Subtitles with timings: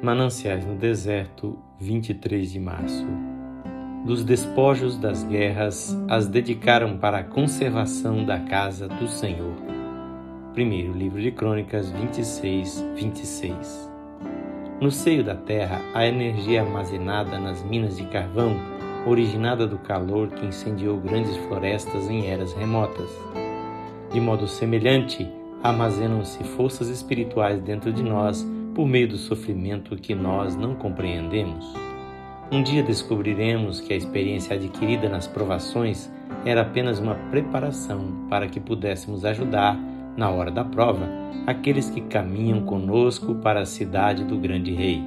[0.00, 3.04] Mananciais no Deserto, 23 de março.
[4.06, 9.56] Dos despojos das guerras as dedicaram para a conservação da casa do Senhor.
[10.54, 13.90] Primeiro livro de Crônicas 26, 26.
[14.80, 18.56] No seio da terra, a energia armazenada nas minas de carvão,
[19.04, 23.10] originada do calor que incendiou grandes florestas em eras remotas.
[24.12, 25.28] De modo semelhante,
[25.60, 28.46] armazenam-se forças espirituais dentro de nós
[28.78, 31.74] por meio do sofrimento que nós não compreendemos.
[32.48, 36.08] Um dia descobriremos que a experiência adquirida nas provações
[36.44, 39.76] era apenas uma preparação para que pudéssemos ajudar,
[40.16, 41.08] na hora da prova,
[41.44, 45.02] aqueles que caminham conosco para a cidade do grande Rei.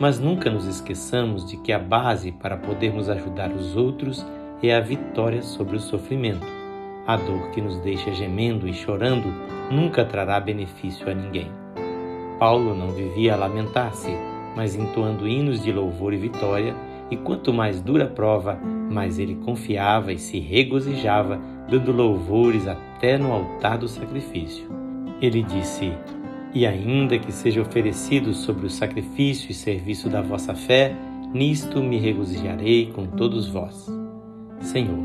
[0.00, 4.24] Mas nunca nos esqueçamos de que a base para podermos ajudar os outros
[4.62, 6.46] é a vitória sobre o sofrimento.
[7.06, 9.28] A dor que nos deixa gemendo e chorando
[9.70, 11.67] nunca trará benefício a ninguém.
[12.38, 14.16] Paulo não vivia a lamentar-se,
[14.54, 16.74] mas entoando hinos de louvor e vitória,
[17.10, 23.18] e quanto mais dura a prova, mais ele confiava e se regozijava, dando louvores até
[23.18, 24.68] no altar do sacrifício.
[25.20, 25.92] Ele disse:
[26.54, 30.94] E ainda que seja oferecido sobre o sacrifício e serviço da vossa fé,
[31.32, 33.86] nisto me regozijarei com todos vós.
[34.60, 35.04] Senhor,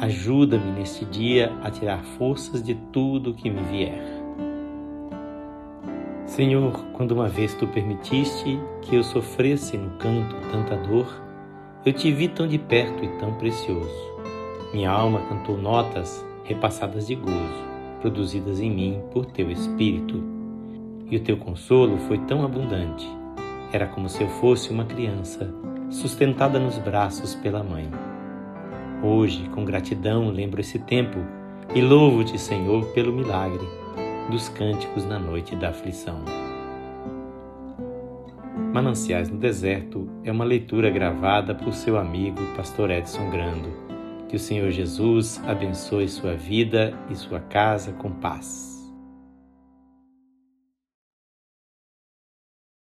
[0.00, 4.15] ajuda-me neste dia a tirar forças de tudo que me vier.
[6.36, 11.06] Senhor, quando uma vez tu permitiste que eu sofresse no canto tanta dor,
[11.82, 14.12] eu te vi tão de perto e tão precioso.
[14.70, 17.64] Minha alma cantou notas repassadas de gozo,
[18.02, 20.22] produzidas em mim por teu Espírito.
[21.10, 23.08] E o teu consolo foi tão abundante.
[23.72, 25.50] Era como se eu fosse uma criança,
[25.88, 27.88] sustentada nos braços pela mãe.
[29.02, 31.16] Hoje, com gratidão, lembro esse tempo
[31.74, 33.85] e louvo-te, Senhor, pelo milagre
[34.30, 36.24] dos cânticos na noite da aflição.
[38.72, 43.70] Mananciais no Deserto é uma leitura gravada por seu amigo Pastor Edson Grando.
[44.28, 48.75] Que o Senhor Jesus abençoe sua vida e sua casa com paz.